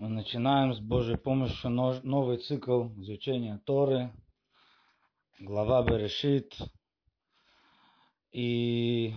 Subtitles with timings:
[0.00, 4.10] Мы начинаем с Божьей помощью новый цикл изучения Торы,
[5.38, 6.56] глава Берешит.
[8.32, 9.12] И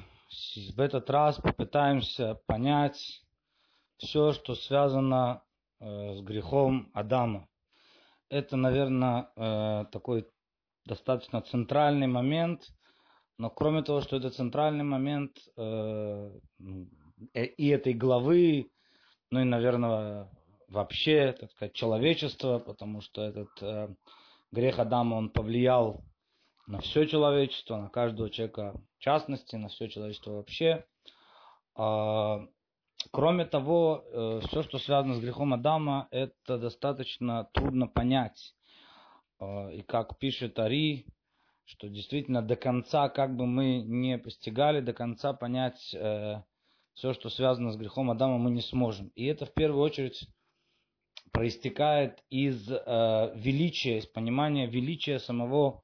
[0.75, 3.23] в этот раз попытаемся понять
[3.96, 5.41] все, что связано
[5.80, 7.47] э, с грехом Адама.
[8.27, 10.27] Это, наверное, э, такой
[10.84, 12.68] достаточно центральный момент,
[13.38, 16.89] но кроме того, что это центральный момент э, ну,
[17.34, 18.70] и этой главы,
[19.29, 20.29] ну и, наверное,
[20.74, 23.95] вообще, так сказать, человечество, потому что этот э,
[24.52, 26.04] грех Адама, он повлиял
[26.68, 30.86] на все человечество, на каждого человека в частности, на все человечество вообще.
[31.76, 32.40] А,
[33.12, 38.55] кроме того, э, все, что связано с грехом Адама, это достаточно трудно понять.
[39.40, 41.05] Э, и как пишет Ари,
[41.66, 46.42] что действительно до конца, как бы мы не постигали, до конца понять э,
[46.94, 49.09] все, что связано с грехом Адама, мы не сможем.
[49.16, 50.28] И это в первую очередь
[51.34, 55.84] проистекает из э, величия, из понимания величия самого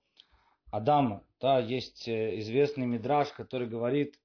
[0.72, 1.23] Адама.
[1.41, 4.16] Да, есть э, известный мидраж, который говорит,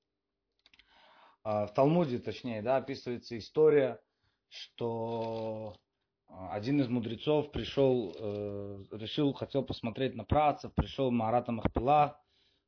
[1.44, 3.98] э, в Талмуде точнее, да, описывается история,
[4.50, 5.76] что
[6.28, 12.20] э, один из мудрецов пришел, э, решил, хотел посмотреть на працев, пришел в Марата Махпила,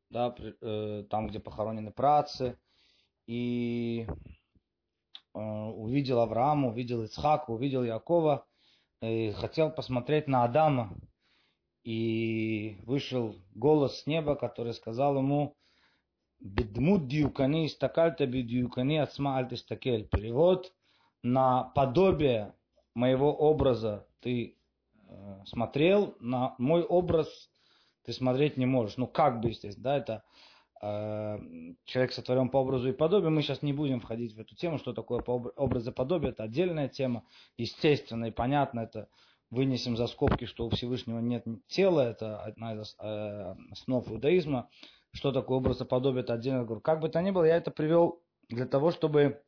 [0.09, 2.59] да, э, там, где похоронены працы,
[3.27, 4.07] и
[5.37, 8.47] увидел Авраама, увидел Ицхака, увидел Якова,
[9.03, 10.97] и хотел посмотреть на Адама.
[11.85, 15.57] И вышел голос с неба, который сказал ему,
[16.39, 20.07] Бедмут дьюкани истакальта бедюкани ацма альтистакель.
[20.07, 20.71] Перевод
[21.23, 22.55] на подобие
[22.95, 24.59] моего образа ты
[25.09, 27.29] э, смотрел, на мой образ
[28.05, 28.99] ты смотреть не можешь.
[28.99, 30.25] Ну, как бы, естественно, да, это
[30.56, 33.31] Э, человек сотворен по образу и подобию.
[33.31, 36.31] Мы сейчас не будем входить в эту тему, что такое образ и подобие.
[36.31, 37.25] Это отдельная тема.
[37.57, 39.09] Естественно и понятно, это
[39.51, 42.03] вынесем за скобки, что у Всевышнего нет тела.
[42.03, 44.69] Это одна из э, основ иудаизма.
[45.13, 46.83] Что такое образ и подобие, это отдельно говорю.
[46.83, 48.21] Как бы то ни было, я это привел
[48.51, 49.43] для того, чтобы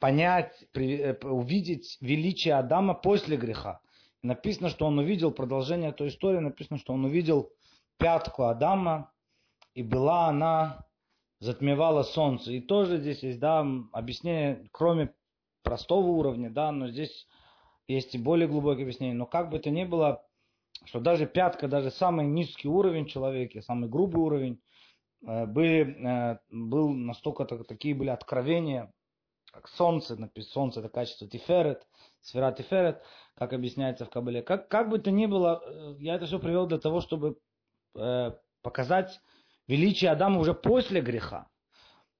[0.00, 3.80] понять, э, увидеть величие Адама после греха.
[4.22, 7.52] Написано, что он увидел, продолжение той истории, написано, что он увидел
[7.98, 9.11] пятку Адама,
[9.74, 10.86] и была она,
[11.42, 12.52] затмевала солнце.
[12.52, 15.12] И тоже здесь есть, да, объяснение, кроме
[15.62, 17.26] простого уровня, да, но здесь
[17.88, 19.16] есть и более глубокое объяснение.
[19.16, 20.24] Но как бы то ни было,
[20.84, 24.60] что даже пятка, даже самый низкий уровень человека, самый грубый уровень,
[25.26, 28.92] э, были, э, был настолько такие были откровения,
[29.52, 31.86] как солнце, солнце это качество тиферет,
[32.20, 33.02] сфера тиферет,
[33.34, 34.42] как объясняется в Кабале.
[34.42, 37.36] Как, как бы то ни было, э, я это все привел для того, чтобы
[38.62, 39.20] показать
[39.66, 41.48] величие Адама уже после греха.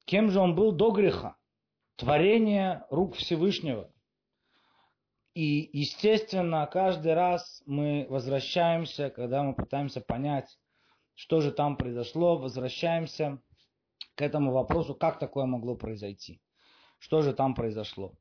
[0.04, 1.36] Кем же он был до греха?
[1.96, 3.90] Творение рук Всевышнего.
[5.34, 10.58] И, естественно, каждый раз мы возвращаемся, когда мы пытаемся понять,
[11.14, 13.40] что же там произошло, возвращаемся
[14.14, 16.42] к этому вопросу, как такое могло произойти,
[16.98, 18.12] что же там произошло.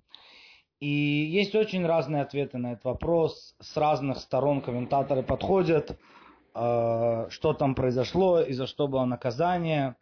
[0.80, 6.00] И есть очень разные ответы на этот вопрос, с разных сторон комментаторы подходят,
[6.54, 9.96] что там произошло и за что было наказание,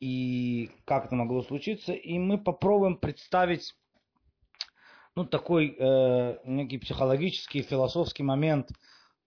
[0.00, 1.92] и как это могло случиться.
[1.92, 3.74] И мы попробуем представить
[5.14, 8.70] ну, такой э, некий психологический, философский момент,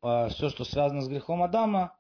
[0.01, 1.95] э, все, что связано с грехом Адама.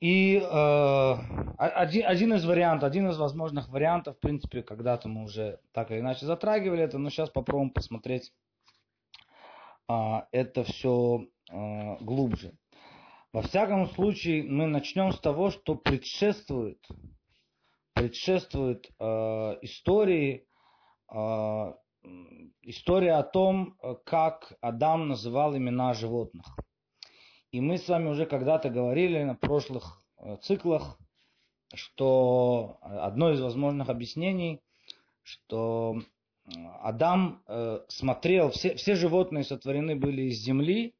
[0.00, 1.14] И э,
[1.58, 6.00] один, один из вариантов, один из возможных вариантов, в принципе, когда-то мы уже так или
[6.00, 8.32] иначе затрагивали это, но сейчас попробуем посмотреть
[9.88, 12.52] э, это все э, глубже.
[13.32, 16.78] Во всяком случае, мы начнем с того, что предшествует,
[17.92, 19.04] предшествует э,
[19.62, 20.46] истории,
[21.12, 21.72] э,
[22.62, 26.46] история о том, как Адам называл имена животных.
[27.50, 30.98] И мы с вами уже когда-то говорили на прошлых э, циклах,
[31.74, 34.62] что одно из возможных объяснений,
[35.22, 36.00] что
[36.82, 40.94] Адам э, смотрел, все, все животные сотворены были из земли,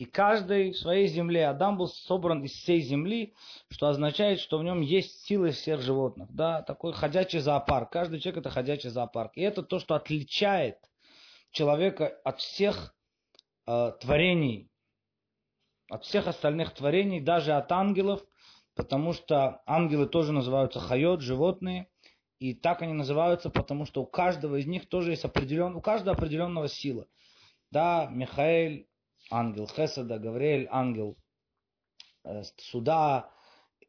[0.00, 1.46] и каждый в своей земле.
[1.46, 3.34] Адам был собран из всей земли,
[3.68, 6.32] что означает, что в нем есть силы всех животных.
[6.32, 7.92] Да, такой ходячий зоопарк.
[7.92, 9.32] Каждый человек это ходячий зоопарк.
[9.34, 10.78] И это то, что отличает
[11.50, 12.94] человека от всех
[13.66, 14.70] э, творений,
[15.90, 18.22] от всех остальных творений, даже от ангелов,
[18.74, 21.90] потому что ангелы тоже называются хайот, животные.
[22.38, 26.16] И так они называются, потому что у каждого из них тоже есть определен, у каждого
[26.16, 27.06] определенного сила.
[27.70, 28.86] Да, Михаил,
[29.30, 31.16] ангел Хеседа, Гавриэль, ангел
[32.24, 33.30] э, суда,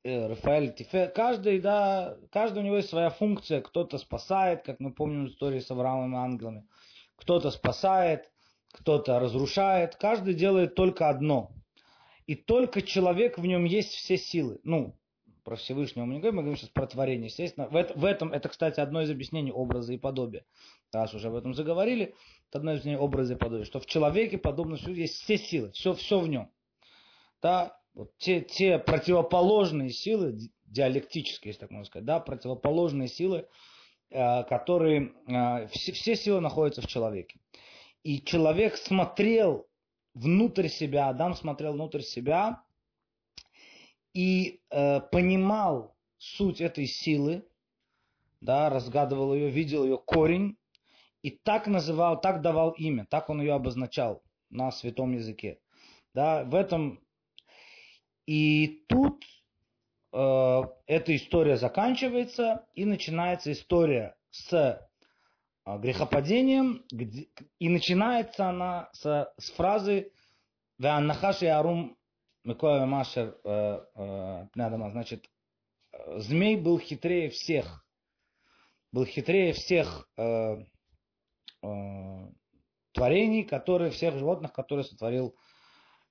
[0.04, 1.08] э, Рафаэль Тифе.
[1.08, 3.62] Каждый, да, каждый у него есть своя функция.
[3.62, 6.68] Кто-то спасает, как мы помним истории с Авраамом и ангелами.
[7.16, 8.32] Кто-то спасает,
[8.72, 9.96] кто-то разрушает.
[9.96, 11.52] Каждый делает только одно.
[12.28, 14.60] И только человек, в нем есть все силы.
[14.64, 14.98] Ну,
[15.44, 17.28] про Всевышнего мы не говорим, мы говорим сейчас про творение.
[17.28, 20.46] Естественно, в, это, в этом, это, кстати, одно из объяснений образа и подобия.
[20.94, 22.16] Раз уже об этом заговорили,
[22.56, 23.66] одно из объяснений образа и подобия.
[23.66, 26.52] Что в человеке, подобно всему, есть все силы, все, все в нем.
[27.42, 33.48] Да, вот те, те противоположные силы, диалектические, если так можно сказать, да, противоположные силы,
[34.10, 37.40] э, которые, э, все, все силы находятся в человеке.
[38.04, 39.68] И человек смотрел
[40.14, 42.64] внутрь себя, Адам смотрел внутрь себя
[44.14, 47.46] и э, понимал суть этой силы,
[48.40, 50.58] да, разгадывал ее, видел ее корень,
[51.22, 55.60] и так называл, так давал имя, так он ее обозначал на святом языке.
[56.14, 57.00] Да, в этом
[58.26, 59.24] и тут
[60.14, 67.28] э, эта история заканчивается, и начинается история с э, грехопадением, где,
[67.60, 70.12] и начинается она с, с фразы
[70.78, 71.98] «Веаннахаши арум
[72.44, 75.30] Микоя Машер э, э, значит,
[76.18, 77.86] змей был хитрее всех,
[78.92, 80.66] был хитрее всех э,
[82.94, 85.36] творений, которые, всех животных, которые сотворил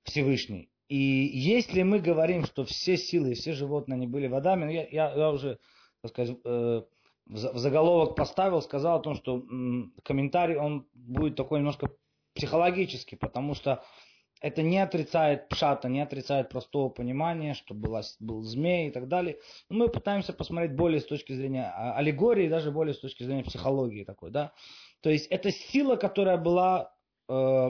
[0.03, 0.69] Всевышний.
[0.87, 4.87] И если мы говорим, что все силы и все животные они были водами, ну, я,
[4.87, 5.59] я, я уже,
[6.01, 6.81] так сказать, э,
[7.27, 11.91] в заголовок поставил, сказал о том, что м, комментарий, он будет такой немножко
[12.33, 13.83] психологический, потому что
[14.41, 19.37] это не отрицает пшата, не отрицает простого понимания, что была, был змей и так далее.
[19.69, 23.43] Но мы пытаемся посмотреть более с точки зрения а, аллегории, даже более с точки зрения
[23.43, 24.51] психологии такой, да.
[25.01, 26.93] То есть это сила, которая была,
[27.27, 27.69] э,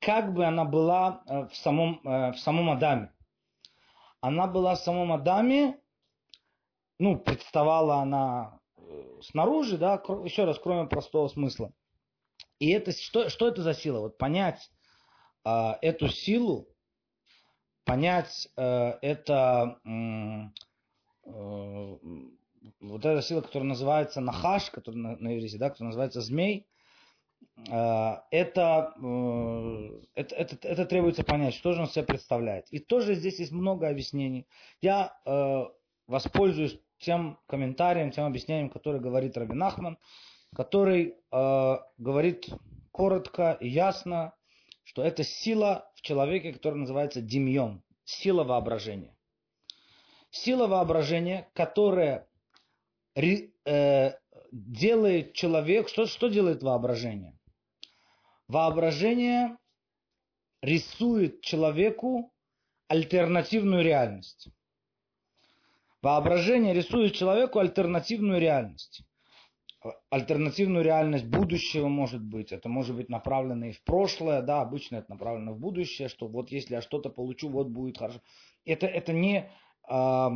[0.00, 3.12] как бы она была э, в, самом, э, в самом Адаме.
[4.20, 5.78] Она была в самом Адаме,
[6.98, 11.72] ну, представала она э, снаружи, да, еще раз, кроме простого смысла.
[12.58, 14.00] И это, что, что это за сила?
[14.00, 14.70] Вот понять,
[15.44, 16.68] а, эту силу,
[17.84, 19.80] понять э, это
[21.24, 21.98] э,
[22.80, 26.66] вот эта сила, которая называется нахаш, которая на, на иврите, да, которая называется змей,
[27.68, 28.94] э, это,
[30.14, 32.66] это, это, это требуется понять, что же он себе представляет.
[32.70, 34.46] И тоже здесь есть много объяснений.
[34.80, 35.16] Я
[36.06, 39.98] воспользуюсь тем комментарием, тем объяснением, которое говорит Рабин Ахман,
[40.54, 42.48] который говорит
[42.92, 44.34] коротко и ясно,
[44.84, 49.16] что это сила в человеке, которая называется демьон, сила воображения.
[50.30, 52.26] Сила воображения, которая
[53.14, 54.12] э,
[54.52, 57.38] делает человек, что, что делает воображение?
[58.48, 59.56] Воображение
[60.60, 62.32] рисует человеку
[62.88, 64.48] альтернативную реальность.
[66.02, 69.04] Воображение рисует человеку альтернативную реальность
[70.10, 72.52] альтернативную реальность будущего может быть.
[72.52, 76.50] Это может быть направлено и в прошлое, да, обычно это направлено в будущее, что вот
[76.50, 78.20] если я что-то получу, вот будет хорошо.
[78.64, 79.50] Это, это не
[79.88, 80.28] э,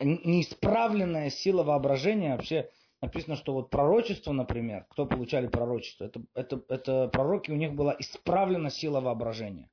[0.00, 2.36] неисправленная сила воображения.
[2.36, 2.70] Вообще
[3.00, 7.94] написано, что вот пророчество, например, кто получали пророчество, это, это, это пророки, у них была
[7.98, 9.70] исправлена сила воображения.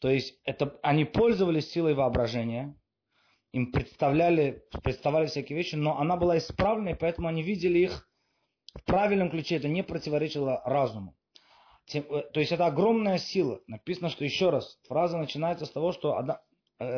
[0.00, 2.76] То есть это, они пользовались силой воображения,
[3.52, 8.08] им представляли, представляли всякие вещи, но она была исправленной, поэтому они видели их
[8.74, 9.56] в правильном ключе.
[9.56, 11.14] Это не противоречило разуму.
[11.92, 13.60] Э, то есть это огромная сила.
[13.66, 16.16] Написано, что еще раз, фраза начинается с того, что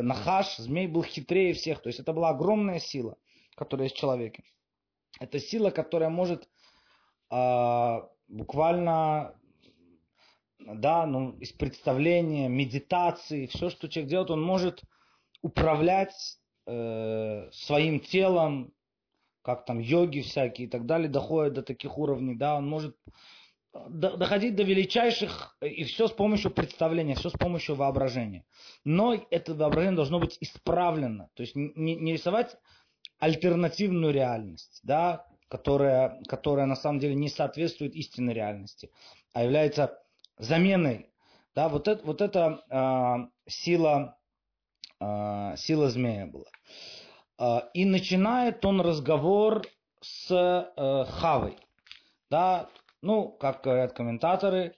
[0.03, 1.81] Нахаш, змей, был хитрее всех.
[1.83, 3.17] То есть это была огромная сила,
[3.57, 4.45] которая есть в человеке.
[5.21, 6.49] Это сила, которая может
[7.31, 9.35] э, буквально
[10.67, 14.83] да, ну, из представления, медитации, все, что человек делает, он может
[15.43, 16.15] управлять
[16.67, 18.73] э, своим телом,
[19.43, 22.97] как там йоги всякие и так далее, доходят до таких уровней, да, он может
[23.89, 28.45] доходить до величайших, и все с помощью представления, все с помощью воображения.
[28.85, 32.57] Но это воображение должно быть исправлено, то есть не, не рисовать
[33.19, 38.91] альтернативную реальность, да, которая, которая на самом деле не соответствует истинной реальности,
[39.33, 39.99] а является
[40.39, 41.11] заменой.
[41.55, 44.19] Да, вот это, вот это э, сила
[45.01, 46.47] а, сила змея была.
[47.39, 49.63] А, и начинает он разговор
[50.01, 51.59] с э, Хавой.
[52.31, 52.69] Да,
[53.05, 54.75] ну, как говорят комментаторы,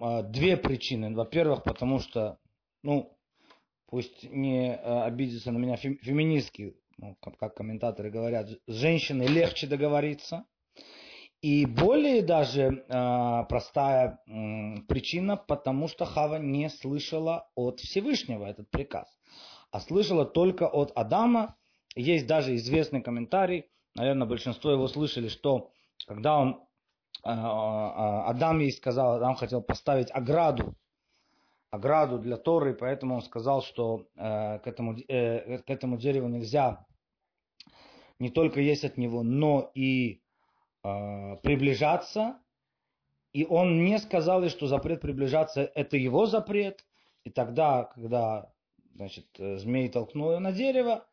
[0.00, 1.14] а, две причины.
[1.14, 2.38] Во-первых, потому что,
[2.82, 3.16] ну,
[3.86, 10.44] пусть не э, обидятся на меня феминистки, ну, как комментаторы говорят, с женщиной легче договориться.
[11.40, 18.70] И более даже э, простая э, причина, потому что Хава не слышала от Всевышнего этот
[18.70, 19.18] приказ
[19.70, 21.56] а слышала только от Адама.
[21.94, 25.70] Есть даже известный комментарий, наверное, большинство его слышали, что
[26.06, 26.62] когда он
[27.22, 30.74] Адам ей сказал, Адам хотел поставить ограду,
[31.70, 36.86] ограду для Торы, поэтому он сказал, что к, этому, к этому дереву нельзя
[38.18, 40.22] не только есть от него, но и
[40.82, 42.38] приближаться.
[43.32, 46.84] И он не сказал ей, что запрет приближаться– это его запрет.
[47.24, 48.50] И тогда, когда
[48.94, 51.06] значит, змей толкнул ее на дерево,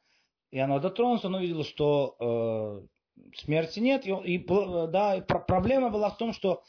[0.51, 2.87] и она дотронулась, он увидел, что э,
[3.35, 4.05] смерти нет.
[4.05, 4.47] И, и,
[4.87, 6.63] да, и проблема была в том, что,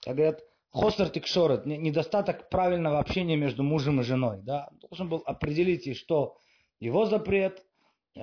[0.00, 4.40] как говорят, хостер тикшорет, недостаток правильного общения между мужем и женой.
[4.42, 4.70] Да?
[4.80, 6.36] Должен был определить, и что
[6.80, 7.64] его запрет
[8.16, 8.20] э,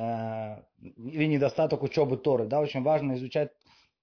[0.82, 2.46] или недостаток учебы Торы.
[2.46, 2.60] Да?
[2.60, 3.52] Очень важно изучать,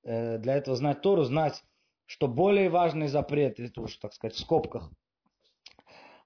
[0.04, 1.62] э, для этого знать Тору, знать,
[2.06, 4.90] что более важный запрет, это уж, так сказать, в скобках,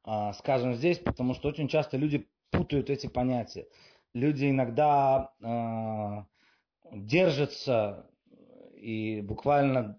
[0.07, 3.67] э, скажем здесь, потому что очень часто люди путают эти понятия
[4.17, 6.25] люди иногда э,
[6.93, 8.11] держатся
[8.75, 9.99] и буквально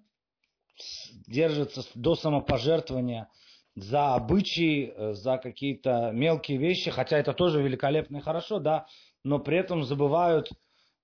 [1.28, 3.30] держатся до самопожертвования
[3.76, 8.88] за обычаи, за какие-то мелкие вещи, хотя это тоже великолепно и хорошо, да,
[9.24, 10.50] но при этом забывают,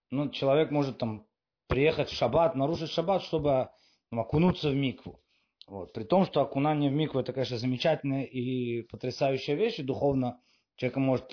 [0.09, 1.27] ну, человек может там
[1.67, 3.69] приехать в шаббат, нарушить шаббат, чтобы
[4.11, 5.19] ну, окунуться в микву.
[5.67, 5.93] Вот.
[5.93, 10.39] При том, что окунание в микву это, конечно, замечательная и потрясающая вещь, и духовно
[10.75, 11.31] человек может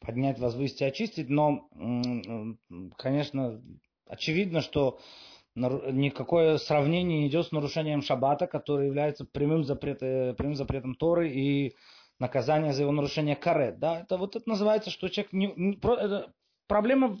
[0.00, 1.68] поднять, возвысить очистить, но,
[2.96, 3.62] конечно,
[4.06, 4.98] очевидно, что
[5.56, 11.30] никакое сравнение не идет с нарушением шаббата, который является прямым, запрет, э, прямым запретом Торы
[11.30, 11.74] и
[12.18, 13.78] наказание за его нарушение карет.
[13.78, 14.00] Да?
[14.00, 16.32] Это вот это называется, что человек не, не, это
[16.66, 17.20] проблема в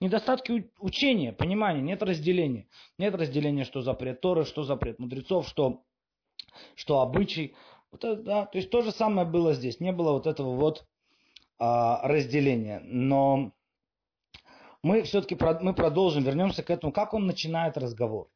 [0.00, 2.68] недостатке учения, понимания, нет разделения.
[2.98, 5.82] Нет разделения, что запрет Торы, что запрет мудрецов, что,
[6.74, 7.54] что обычай.
[7.92, 9.80] Вот это, да, то есть то же самое было здесь.
[9.80, 10.84] Не было вот этого вот
[11.58, 12.80] а, разделения.
[12.84, 13.52] Но
[14.82, 16.92] мы все-таки мы продолжим, вернемся к этому.
[16.92, 18.30] Как он начинает разговор?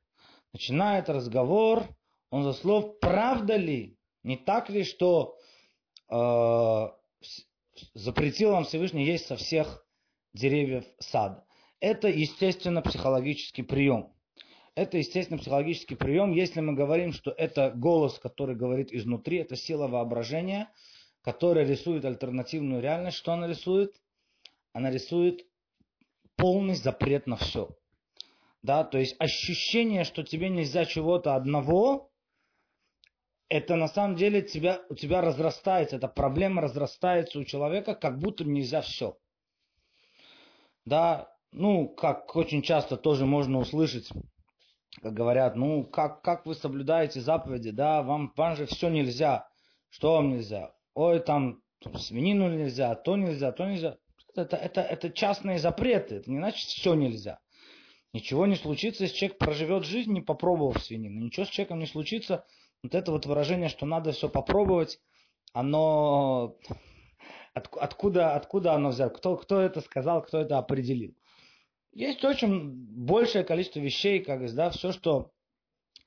[0.52, 1.85] Начинает разговор,
[2.31, 5.37] он за слов, правда ли, не так ли, что
[6.11, 6.88] э,
[7.95, 9.87] запретил вам Всевышний есть со всех
[10.35, 11.45] деревьев сада.
[11.81, 14.12] Это, естественно, психологический прием.
[14.75, 16.33] Это, естественно, психологический прием.
[16.33, 20.69] Если мы говорим, что это голос, который говорит изнутри, это сила воображения–
[21.23, 23.95] которая рисует альтернативную реальность, что она рисует?
[24.73, 25.47] Она рисует
[26.37, 27.71] полный запрет на все.
[28.62, 32.11] Да, то есть ощущение, что тебе нельзя чего-то одного,
[33.49, 38.45] это на самом деле тебя, у тебя разрастается, эта проблема разрастается у человека, как будто
[38.45, 39.19] нельзя все.
[40.85, 44.09] Да, ну, как очень часто тоже можно услышать,
[45.02, 49.49] как говорят, ну, как, как вы соблюдаете заповеди, да, вам, вам же все нельзя.
[49.91, 50.73] Что вам нельзя?
[50.94, 51.62] Ой, там,
[51.96, 53.96] свинину нельзя, то нельзя, то нельзя.
[54.34, 57.38] Это, это, это частные запреты, это не значит все нельзя.
[58.12, 61.20] Ничего не случится, если человек проживет жизнь, не попробовав свинину.
[61.20, 62.44] Ничего с человеком не случится.
[62.82, 64.99] Вот это вот выражение, что надо все попробовать,
[65.52, 66.56] оно...
[67.54, 69.14] От, откуда, откуда оно взято?
[69.14, 71.14] Кто, кто это сказал, кто это определил?
[71.92, 75.30] Есть очень большее количество вещей, как да, все, что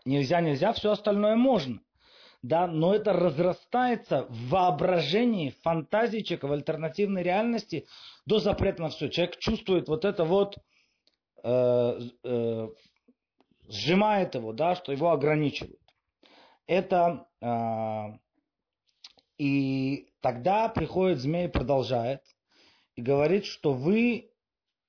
[0.04, 1.85] нельзя, нельзя, все остальное можно
[2.48, 7.88] да, но это разрастается в воображении, в фантазии человека, в альтернативной реальности
[8.28, 9.10] до запрета на все.
[9.10, 10.56] Человек чувствует вот это вот,
[11.44, 12.70] э, э,
[13.68, 15.82] сжимает его, да, что его ограничивают.
[16.68, 18.20] Это э,
[19.40, 22.22] и тогда приходит змей и продолжает
[22.96, 24.30] и говорит, что вы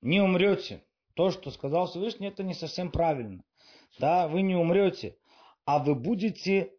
[0.01, 0.83] не умрете.
[1.15, 3.43] То, что сказал Всевышний, это не совсем правильно.
[3.97, 5.17] Да, вы не умрете,
[5.65, 6.76] а вы будете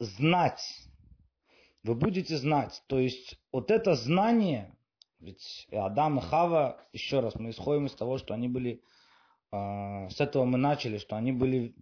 [0.00, 0.62] знать.
[1.84, 2.82] Вы будете знать.
[2.88, 4.76] То есть вот это знание,
[5.20, 8.82] ведь Адам и Хава, еще раз, мы исходим из того, что они были,
[9.52, 11.74] э, с этого мы начали, что они были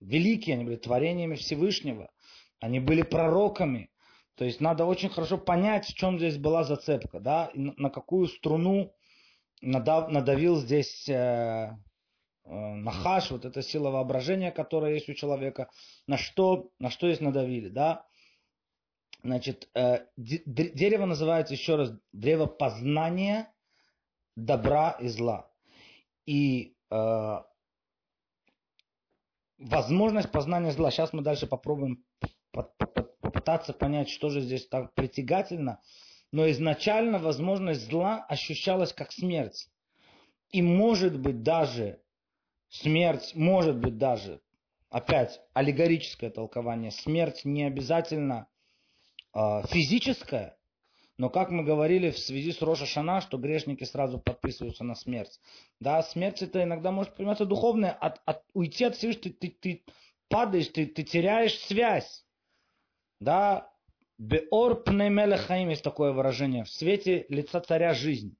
[0.00, 2.10] великие, они были творениями Всевышнего,
[2.60, 3.90] они были пророками.
[4.36, 8.92] То есть надо очень хорошо понять, в чем здесь была зацепка, да, на какую струну
[9.60, 11.76] надав, надавил здесь Э,
[12.44, 15.70] нахаш, вот эта сила воображения, которая есть у человека,
[16.06, 18.06] на что, на что здесь надавили, да.
[19.22, 23.50] Значит, э, дерево называется еще раз древо познания
[24.36, 25.50] добра и зла.
[26.26, 27.42] И э,
[29.58, 30.90] возможность познания зла.
[30.90, 32.04] Сейчас мы дальше попробуем
[33.20, 35.80] попытаться понять, что же здесь так притягательно.
[36.30, 39.70] Но изначально возможность зла ощущалась как смерть.
[40.50, 42.03] И может быть даже
[42.80, 44.40] Смерть может быть даже,
[44.90, 48.48] опять, аллегорическое толкование, смерть не обязательно
[49.32, 50.58] э, физическая,
[51.16, 55.38] Но как мы говорили в связи с Роша Шана, что грешники сразу подписываются на смерть.
[55.78, 57.92] Да, смерть это иногда может пониматься духовное.
[57.92, 59.84] От, от, уйти от Всевышнего, ты, ты, ты
[60.28, 62.26] падаешь, ты, ты теряешь связь.
[63.20, 63.70] Да,
[64.18, 66.64] Беор пнемелехаим есть такое выражение.
[66.64, 68.36] В свете лица царя жизнь.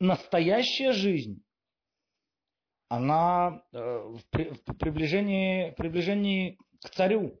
[0.00, 1.44] Настоящая жизнь,
[2.96, 7.40] она э, в, при, в приближении, приближении к царю.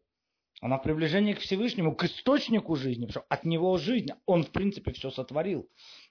[0.60, 3.06] Она в приближении к Всевышнему, к источнику жизни.
[3.06, 4.10] Потому что от него жизнь.
[4.26, 5.68] Он, в принципе, все сотворил.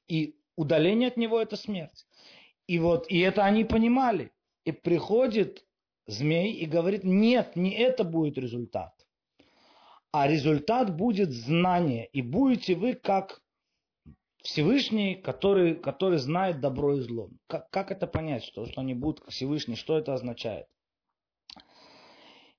[0.07, 2.05] И удаление от него– это смерть.
[2.67, 4.31] И вот, и это они понимали.
[4.65, 5.65] И приходит
[6.07, 8.93] змей и говорит, нет, не это будет результат.
[10.11, 12.07] А результат будет знание.
[12.13, 13.41] И будете вы как
[14.43, 17.29] Всевышний, который, который знает добро и зло.
[17.47, 20.67] Как, как это понять, что, что они будут Всевышний, что это означает?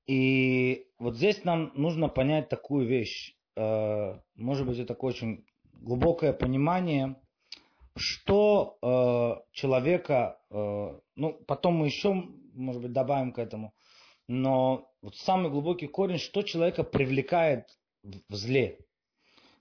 [0.07, 3.37] И вот здесь нам нужно понять такую вещь.
[3.57, 7.17] Э, может быть, это такое очень глубокое понимание,
[7.97, 12.15] что э, человека, э, ну, потом мы еще,
[12.55, 13.75] может быть, добавим к этому,
[14.27, 17.69] но вот самый глубокий корень, что человека привлекает
[18.03, 18.79] в зле.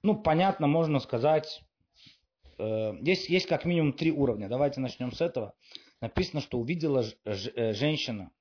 [0.04, 1.62] Ну, понятно, можно сказать,
[3.02, 4.50] есть, есть как минимум три уровня.
[4.50, 5.54] Давайте начнем с этого.
[6.02, 8.32] Написано, что увидела женщина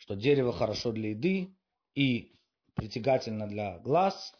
[0.00, 1.54] что дерево хорошо для еды
[1.94, 2.34] и
[2.74, 4.34] притягательно для глаз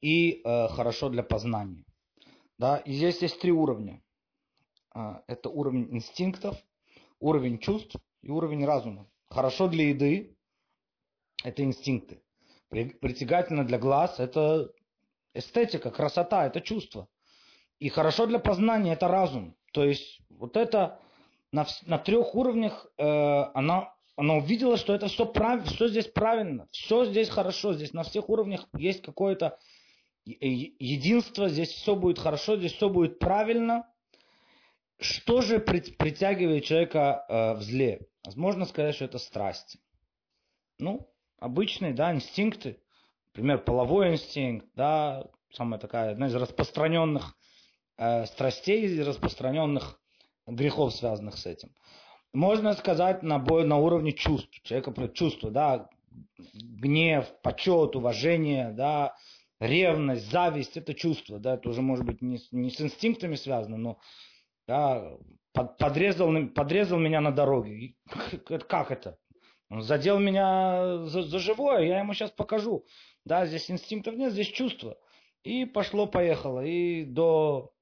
[0.00, 1.84] и э, хорошо для познания.
[2.58, 2.78] Да?
[2.78, 4.02] И здесь есть три уровня.
[5.26, 6.56] Это уровень инстинктов,
[7.20, 9.06] уровень чувств и уровень разума.
[9.28, 10.34] Хорошо для еды–
[11.44, 12.22] это инстинкты.
[12.70, 14.72] Притягательно для глаз– это
[15.34, 17.08] эстетика, красота, это чувство.
[17.78, 19.56] И хорошо для познания– это разум.
[19.72, 20.98] То есть вот это
[21.52, 23.04] на, на трех уровнях э,
[23.54, 28.02] она она увидела, что это все прав, что здесь правильно, все здесь хорошо, здесь на
[28.02, 29.58] всех уровнях есть какое-то
[30.24, 33.86] единство, здесь все будет хорошо, здесь все будет правильно.
[34.98, 38.08] Что же притягивает человека э, в зле?
[38.34, 39.78] Можно сказать, что это страсти.
[40.78, 42.80] Ну, обычные, да, инстинкты.
[43.28, 47.36] Например, половой инстинкт, да, самая такая, одна из распространенных
[47.98, 50.00] э, страстей, распространенных
[50.46, 51.70] грехов, связанных с этим
[52.36, 54.60] можно сказать на, на уровне чувств.
[54.62, 55.88] Человека чувства, да,
[56.38, 59.16] гнев, почет, уважение, да,
[59.58, 63.98] ревность, зависть, это чувство, да, это уже может быть не, не с инстинктами связано, но
[64.68, 65.16] да,
[65.52, 67.94] под, подрезал, подрезал меня на дороге.
[68.68, 69.18] Как это?
[69.70, 72.84] Задел меня за, за живое, я ему сейчас покажу.
[73.24, 74.96] Да, здесь инстинктов нет, здесь чувство.
[75.42, 77.72] И пошло-поехало, и до,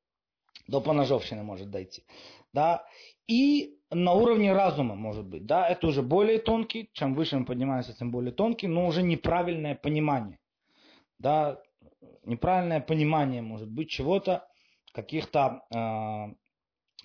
[0.66, 2.04] до поножовщины может дойти.
[2.52, 2.86] Да,
[3.26, 7.96] и на уровне разума, может быть, да, это уже более тонкий, чем выше мы поднимаемся,
[7.96, 10.38] тем более тонкий, но уже неправильное понимание,
[11.18, 11.60] да,
[12.24, 14.46] неправильное понимание, может быть, чего-то,
[14.92, 16.34] каких-то э,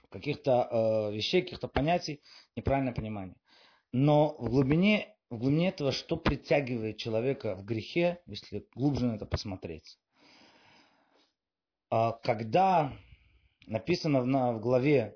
[0.10, 2.22] каких-то э, вещей, каких-то понятий,
[2.56, 3.36] неправильное понимание.
[3.91, 9.26] Но в глубине, в глубине этого, что притягивает человека в грехе, если глубже на это
[9.26, 10.00] посмотреть.
[11.91, 12.93] Э, когда
[13.70, 15.16] написано в, в главе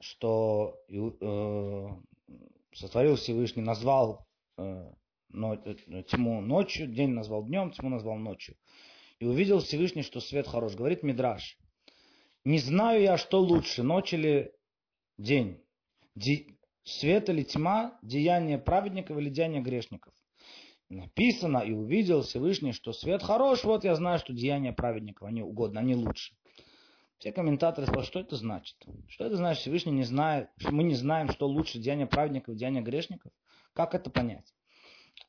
[0.00, 1.88] что э,
[2.74, 4.26] сотворил Всевышний, назвал
[4.58, 4.90] э,
[5.30, 8.56] но, э, тьму ночью, день назвал днем, тьму назвал ночью.
[9.18, 10.74] И увидел Всевышний, что свет хорош.
[10.74, 11.56] Говорит Мидраш,
[12.44, 14.52] не знаю я, что лучше, ночь или
[15.16, 15.62] день.
[16.14, 20.12] Ди, свет или тьма, деяние праведников или деяние грешников.
[20.90, 25.80] Написано, и увидел Всевышний, что свет хорош, вот я знаю, что деяния праведников, они угодно,
[25.80, 26.34] они лучше.
[27.18, 28.76] Все комментаторы спрашивают, что это значит?
[29.08, 29.62] Что это значит?
[29.62, 33.32] Всевышний не знает, мы не знаем, что лучше деяния праведников, деяния грешников.
[33.72, 34.54] Как это понять?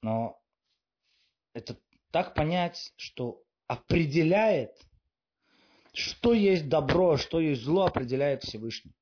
[0.02, 0.41] Но
[1.54, 1.78] это
[2.12, 4.71] так понять, что определяет,
[5.93, 8.93] что есть добро, что есть зло, определяет Всевышний.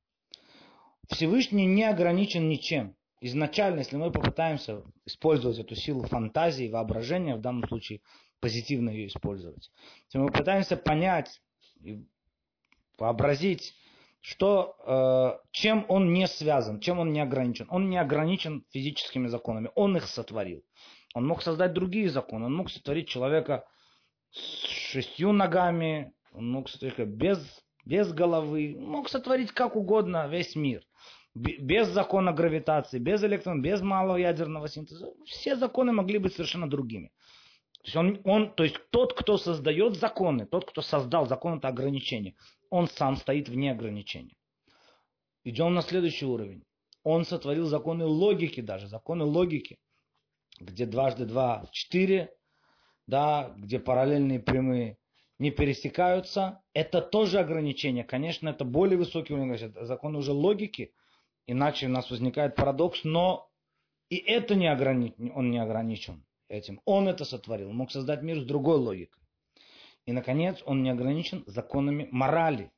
[1.10, 2.96] Всевышний не ограничен ничем.
[3.20, 8.02] Изначально, если мы попытаемся использовать эту силу фантазии, воображения, в данном случае
[8.40, 9.72] позитивно ее использовать,
[10.06, 11.42] если мы пытаемся понять
[12.98, 13.76] вообразить,
[14.22, 17.68] что, э, чем он не связан, чем он не ограничен.
[17.70, 20.64] Он не ограничен физическими законами, он их сотворил.
[21.14, 23.66] Он мог создать другие законы, он мог сотворить человека
[24.32, 27.40] с шестью ногами, он мог сотворить без,
[27.86, 30.84] без головы, мог сотворить как угодно весь мир.
[31.36, 35.08] Без закона гравитации, без электрон, без малого ядерного синтеза.
[35.26, 37.12] Все законы могли быть совершенно другими.
[37.84, 41.68] То есть, он, он, то есть тот, кто создает законы, тот, кто создал закон, это
[41.68, 42.36] ограничение
[42.74, 44.36] он сам стоит вне ограничений.
[45.44, 46.64] Идем на следующий уровень.
[47.04, 49.78] Он сотворил законы логики даже, законы логики,
[50.60, 52.34] где дважды два– четыре,
[53.06, 54.98] да, где параллельные прямые.
[55.38, 58.04] не пересекаются, это тоже ограничение.
[58.04, 60.96] Конечно, это более высокий уровень, это закон уже логики,
[61.46, 63.52] иначе у нас возникает парадокс, но
[64.10, 65.14] и это не ограни...
[65.36, 66.82] он не ограничен этим.
[66.86, 69.22] Он это сотворил, мог создать мир с другой логикой.
[70.06, 72.72] И, наконец, он не ограничен законами морали.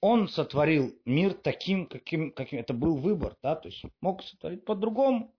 [0.00, 3.36] Он сотворил мир таким, каким, каким это был выбор.
[3.42, 3.54] Да?
[3.54, 5.34] То есть мог сотворить по-другому.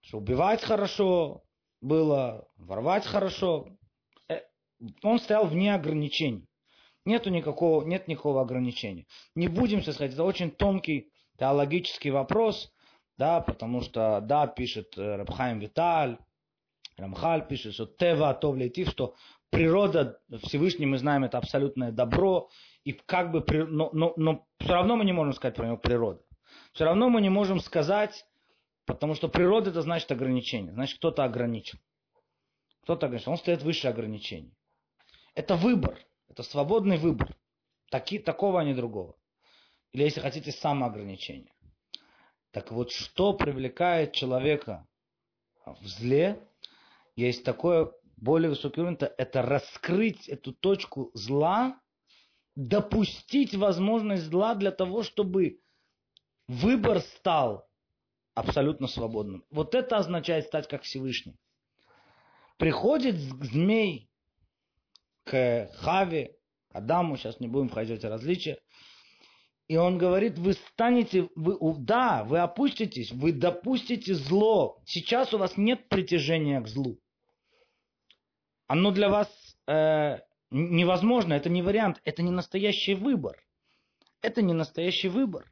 [0.00, 1.44] Что убивать хорошо
[1.80, 3.68] было, ворвать хорошо.
[4.28, 4.40] Э,
[5.02, 6.48] он стоял вне ограничений.
[7.04, 9.06] Нету никакого, нет никакого ограничения.
[9.34, 12.72] Не будем сейчас сказать, это очень тонкий теологический вопрос,
[13.16, 16.18] да, потому что, да, пишет э, Рабхайм Виталь,
[16.98, 19.14] Рамхаль пишет, что Тева Атов Лейтив, что
[19.50, 22.50] природа Всевышний, мы знаем, это абсолютное добро,
[22.84, 26.20] и как бы, но, но, но все равно мы не можем сказать про него природа.
[26.72, 28.26] Все равно мы не можем сказать,
[28.84, 31.78] потому что природа это значит ограничение, значит кто-то ограничен.
[32.82, 34.52] Кто-то ограничен, он стоит выше ограничений.
[35.34, 37.36] Это выбор, это свободный выбор.
[37.90, 39.14] Таки, такого, а не другого.
[39.92, 41.54] Или, если хотите, самоограничение.
[42.50, 44.86] Так вот, что привлекает человека
[45.64, 46.40] в зле,
[47.18, 51.80] есть такое более высокий уровень, это раскрыть эту точку зла,
[52.54, 55.60] допустить возможность зла для того, чтобы
[56.46, 57.68] выбор стал
[58.34, 59.44] абсолютно свободным.
[59.50, 61.36] Вот это означает стать как Всевышний.
[62.56, 64.08] Приходит змей
[65.24, 66.36] к Хаве,
[66.70, 68.58] Адаму, сейчас не будем входить в различия,
[69.66, 74.80] и он говорит, вы станете, вы, да, вы опуститесь, вы допустите зло.
[74.86, 76.98] Сейчас у вас нет притяжения к злу.
[78.68, 79.28] Оно для вас
[79.66, 80.18] э,
[80.50, 83.42] невозможно, это не вариант, это не настоящий выбор.
[84.20, 85.50] Это не настоящий выбор.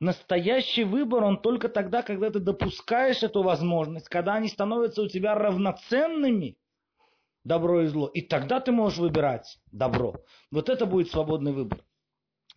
[0.00, 5.34] Настоящий выбор, он только тогда, когда ты допускаешь эту возможность, когда они становятся у тебя
[5.34, 6.58] равноценными,
[7.44, 8.08] добро и зло.
[8.08, 10.16] И тогда ты можешь выбирать добро.
[10.50, 11.84] Вот это будет свободный выбор.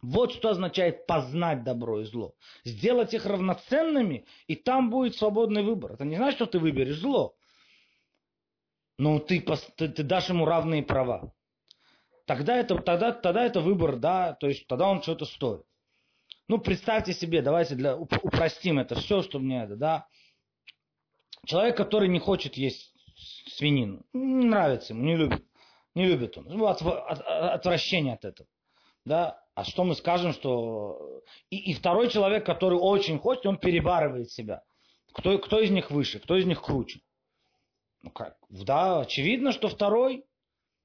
[0.01, 2.33] Вот что означает познать добро и зло.
[2.63, 5.93] Сделать их равноценными, и там будет свободный выбор.
[5.93, 7.35] Это не значит, что ты выберешь зло.
[8.97, 9.41] Но ты,
[9.75, 11.33] ты, ты дашь ему равные права.
[12.25, 15.63] Тогда это, тогда, тогда это выбор, да, то есть тогда он что-то стоит.
[16.47, 20.07] Ну, представьте себе, давайте для, упростим это все, что мне это, да.
[21.45, 22.93] Человек, который не хочет есть
[23.47, 25.45] свинину, не нравится ему, не любит,
[25.93, 28.49] не любит он, от, от, отвращение от этого,
[29.05, 31.21] да, а что мы скажем, что...
[31.49, 34.63] И, и второй человек, который очень хочет, он перебарывает себя.
[35.13, 36.99] Кто, кто из них выше, кто из них круче?
[38.05, 38.37] Ну как?
[38.49, 40.25] Да, очевидно, что второй.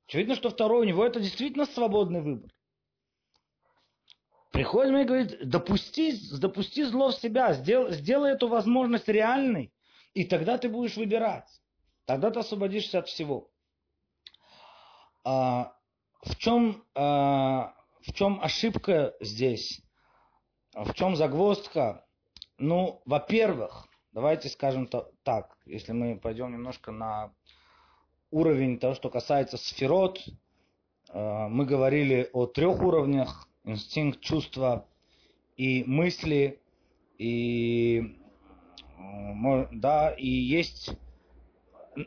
[0.09, 0.81] Очевидно, что второй.
[0.81, 2.51] У него это действительно свободный выбор.
[4.53, 9.73] Приходит мне и говорит, допусти, допусти зло в себя, сделай, сделай эту возможность реальной,
[10.15, 11.47] и тогда ты будешь выбирать.
[12.07, 13.51] Тогда ты освободишься от всего.
[15.23, 15.77] А,
[16.23, 19.83] в чем а, в чем ошибка здесь?
[20.73, 22.07] В чем загвоздка?
[22.57, 24.89] Ну, во-первых, давайте скажем
[25.23, 27.33] так, если мы пойдем немножко на
[28.31, 30.21] уровень того, что касается сферот,
[31.09, 34.87] э, мы говорили о трех уровнях, инстинкт, чувства
[35.57, 36.61] и мысли,
[37.19, 38.17] и
[38.99, 40.91] э, да, и есть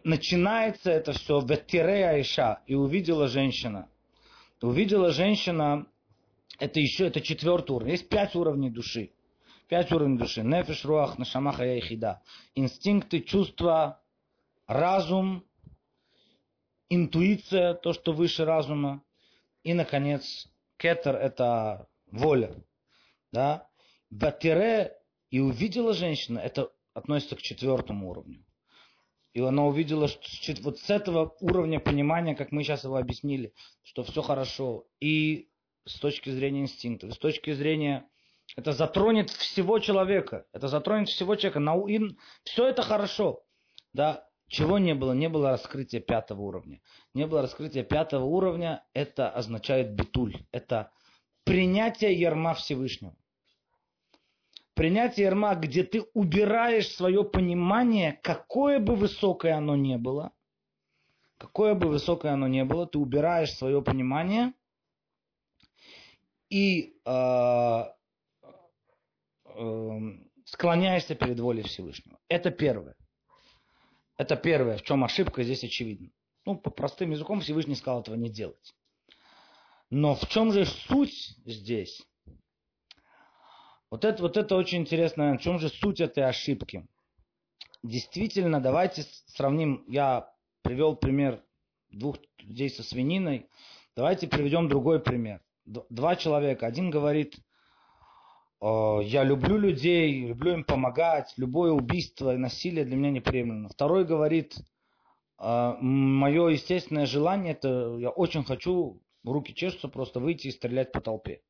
[0.03, 3.89] начинается это все в Айша, и увидела женщина
[4.63, 5.85] увидела женщина,
[6.59, 7.91] это еще, это четвертый уровень.
[7.91, 9.11] Есть пять уровней души.
[9.73, 10.43] Пять уровней души.
[10.43, 12.21] Нефиш, руах, нашамаха, яйхида.
[12.53, 14.03] Инстинкты, чувства,
[14.67, 15.43] разум,
[16.89, 19.03] интуиция, то, что выше разума.
[19.63, 22.55] И, наконец, кетер– это воля.
[23.31, 23.67] Да?
[24.11, 24.95] Батире
[25.31, 28.45] и увидела женщина, это относится к четвертому уровню.
[29.33, 34.03] И она увидела, что вот с этого уровня понимания, как мы сейчас его объяснили, что
[34.03, 34.85] все хорошо.
[34.99, 35.49] И
[35.85, 38.07] с точки зрения инстинкта, с точки зрения...
[38.55, 40.45] Это затронет всего человека.
[40.53, 41.59] Это затронет всего человека.
[41.87, 43.43] И все это хорошо.
[43.93, 45.13] Да, чего не было?
[45.13, 46.81] Не было раскрытия пятого уровня.
[47.13, 48.85] Не было раскрытия пятого уровня.
[48.93, 50.45] Это означает битуль.
[50.51, 50.91] Это
[51.43, 53.15] принятие ярма Всевышнего
[54.73, 60.31] принятие ярма, где ты убираешь свое понимание, какое бы высокое оно ни было,
[61.37, 64.53] какое бы высокое оно ни было, ты убираешь свое понимание
[66.49, 67.83] и э,
[70.45, 72.19] склоняешься перед волей Всевышнего.
[72.27, 72.95] Это первое.
[74.17, 76.09] Это первое, в чем ошибка здесь очевидна.
[76.45, 78.73] Ну, по простым языком Всевышний сказал этого не делать.
[79.89, 82.01] Но в чем же суть здесь?
[83.89, 85.37] Вот это, вот это очень интересно.
[85.37, 86.87] В чем же суть этой ошибки?
[87.83, 89.83] Действительно, давайте сравним.
[89.87, 91.43] Я привел пример
[91.89, 93.47] двух людей со свининой.
[93.95, 95.41] Давайте приведем другой пример.
[95.65, 96.65] Два человека.
[96.65, 97.35] Один говорит,
[98.63, 103.67] я люблю людей, люблю им помогать, любое убийство и насилие для меня неприемлемо.
[103.67, 104.55] Второй говорит,
[105.37, 111.41] мое естественное желание, это я очень хочу, руки чешутся, просто выйти и стрелять по толпе.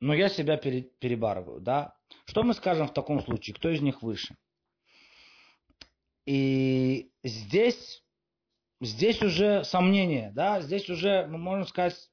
[0.00, 1.94] Но я себя перебарываю, да.
[2.24, 3.54] Что мы скажем в таком случае?
[3.54, 4.34] Кто из них выше?
[6.24, 8.02] И здесь,
[8.80, 12.10] здесь уже сомнение, да, здесь уже, мы можем сказать,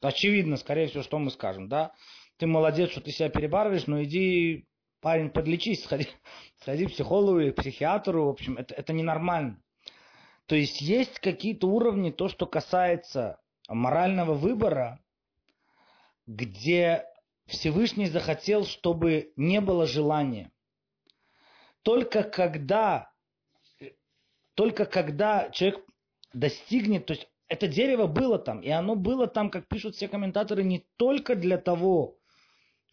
[0.00, 1.92] очевидно, скорее всего, что мы скажем, да.
[2.36, 4.66] Ты молодец, что ты себя перебарываешь, но иди,
[5.00, 6.08] парень, подлечись, сходи,
[6.62, 9.60] сходи к психологу или к психиатру, в общем, это, это ненормально.
[10.46, 15.00] То есть есть какие-то уровни, то, что касается морального выбора,
[16.26, 17.06] где
[17.46, 20.50] Всевышний захотел, чтобы не было желания.
[21.82, 23.10] Только когда
[24.54, 25.84] только когда человек
[26.32, 30.62] достигнет, то есть это дерево было там, и оно было там, как пишут все комментаторы,
[30.62, 32.16] не только для того,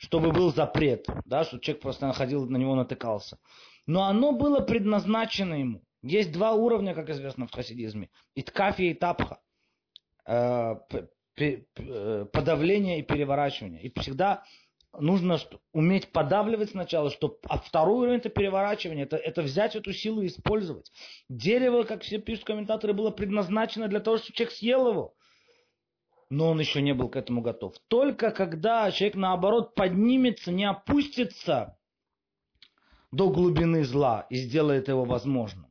[0.01, 3.37] чтобы был запрет, да, что человек просто находил, на него натыкался,
[3.85, 5.83] но оно было предназначено ему.
[6.01, 8.09] Есть два уровня, как известно в хасидизме.
[8.33, 9.39] Иткафи и тапха.
[10.25, 10.77] Э,
[11.37, 13.83] э, подавление и переворачивание.
[13.83, 14.43] И всегда
[14.97, 15.37] нужно
[15.71, 20.27] уметь подавливать сначала, что, а второй уровень это переворачивание, это, это взять эту силу и
[20.27, 20.91] использовать.
[21.29, 25.15] Дерево, как все пишут комментаторы, было предназначено для того, чтобы человек съел его.
[26.31, 27.75] Но он еще не был к этому готов.
[27.87, 31.77] Только когда человек, наоборот, поднимется, не опустится
[33.11, 35.67] до глубины зла и сделает его возможным.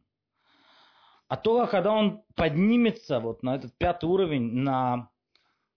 [1.27, 5.11] А только когда он поднимется вот на этот пятый уровень, на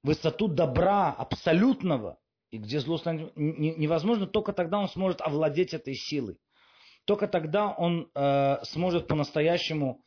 [0.04, 2.20] высоту добра абсолютного–
[2.54, 6.38] и где зло станет невозможно, только тогда он сможет овладеть этой силой.
[7.06, 10.04] Только тогда он э, сможет по-настоящему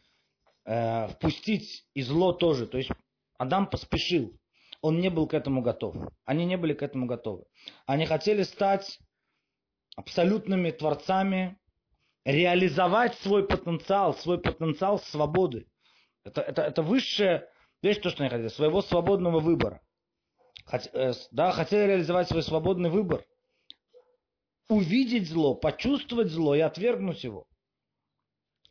[0.65, 2.69] э, впустить и зло тоже.
[2.69, 2.91] То есть
[3.37, 4.39] Адам поспешил.
[4.81, 5.97] Он не был к этому готов.
[6.25, 7.45] Они не были к этому готовы.
[7.87, 8.99] Они хотели стать
[9.97, 11.59] абсолютными творцами,
[12.25, 15.67] реализовать свой потенциал, свой потенциал свободы.
[16.25, 17.49] Это, это, это высшее,
[17.83, 19.81] видишь, то, что они хотели, своего свободного выбора.
[20.93, 23.25] Э, да, хотели реализовать свой свободный выбор.
[24.69, 27.47] Увидеть зло, почувствовать зло и отвергнуть его.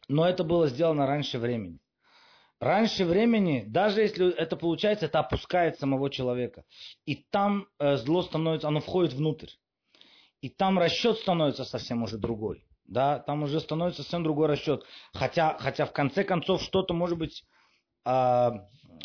[0.08, 1.80] Но это было сделано раньше времени.
[2.60, 6.64] Раньше времени, даже если это получается, это опускает самого человека.
[7.06, 9.50] И там э, зло становится, оно входит внутрь.
[10.42, 12.66] И там расчет становится совсем уже другой.
[12.86, 14.86] Да, там уже становится совсем другой расчет.
[15.14, 17.44] Хотя, хотя в конце концов что-то может быть
[18.06, 18.52] э,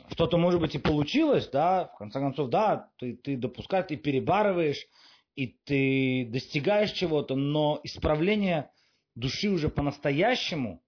[0.09, 4.87] что-то, может быть, и получилось, да, в конце концов, да, ты, ты допускаешь, ты перебарываешь,
[5.35, 8.71] и ты достигаешь чего-то, но исправление
[9.15, 10.83] души уже по-настоящему,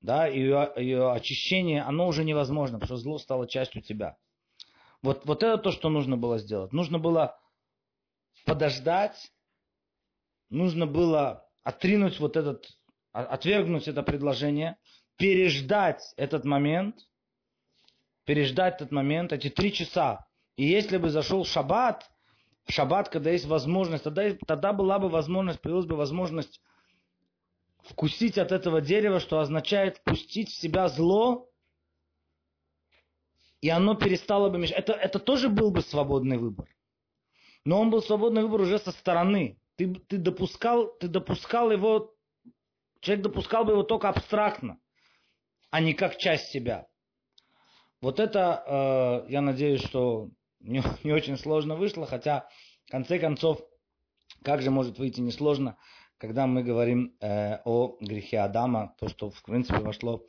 [0.00, 4.16] да, ее, ее очищение, оно уже невозможно, потому что зло стало частью тебя.
[5.02, 6.72] Вот, вот это то, что нужно было сделать.
[6.72, 7.38] Нужно было
[8.44, 9.32] подождать,
[10.50, 12.68] нужно было отринуть вот этот,
[13.12, 14.76] отвергнуть это предложение,
[15.16, 16.96] переждать этот момент–
[18.30, 20.26] переждать этот момент, эти три часа.
[20.56, 22.08] И если бы зашел шаббат,
[22.64, 26.60] в шаббат, когда есть возможность, тогда, тогда была бы возможность, появилась бы возможность
[27.84, 31.48] вкусить от этого дерева, что означает впустить в себя зло,
[33.60, 34.78] и оно перестало бы мешать.
[34.78, 36.68] Это, это тоже был бы свободный выбор.
[37.64, 39.58] Но он был свободный выбор уже со стороны.
[39.76, 42.14] Ты, ты, допускал, ты допускал его,
[43.00, 44.78] человек допускал бы его только абстрактно,
[45.70, 46.86] а не как часть себя.
[48.00, 52.48] Вот это, э, я надеюсь, что не, не очень сложно вышло, хотя
[52.86, 53.60] в конце концов,
[54.42, 55.76] как же может выйти несложно,
[56.20, 60.26] когда мы говорим э, о грехе Адама, то, что в принципе вошло,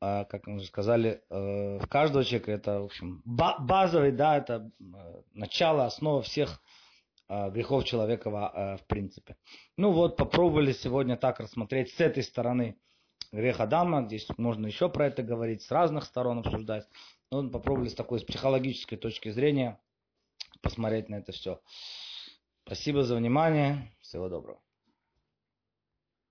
[0.00, 4.70] э, как мы уже сказали, э, в каждого человека, это, в общем, базовый, да, это
[4.78, 6.60] э, начало, основа всех
[7.30, 9.36] э, грехов человека э, в принципе.
[9.78, 12.76] Ну вот, попробовали сегодня так рассмотреть с этой стороны
[13.32, 16.86] грех Адама, здесь можно еще про это говорить, с разных сторон обсуждать.
[17.30, 19.80] Но попробовали с такой с психологической точки зрения
[20.60, 21.62] посмотреть на это все.
[22.66, 23.90] Спасибо за внимание.
[24.02, 24.60] Всего доброго.